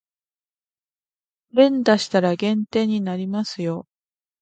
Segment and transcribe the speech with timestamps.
[1.53, 3.85] 連打したら減点になりますよ